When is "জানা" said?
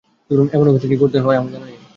1.53-1.65